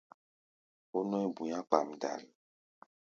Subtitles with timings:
[0.97, 2.21] Ó nɔ̧́í̧ bu̧i̧á̧ kpamdal.